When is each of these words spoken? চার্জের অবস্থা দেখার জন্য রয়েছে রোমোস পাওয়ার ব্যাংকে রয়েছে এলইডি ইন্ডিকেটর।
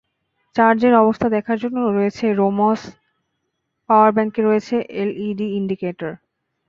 চার্জের 0.55 0.93
অবস্থা 0.95 1.27
দেখার 1.35 1.57
জন্য 1.63 1.77
রয়েছে 1.89 2.25
রোমোস 2.33 2.81
পাওয়ার 3.89 4.11
ব্যাংকে 4.11 4.41
রয়েছে 4.43 4.75
এলইডি 5.01 5.47
ইন্ডিকেটর। 5.59 6.11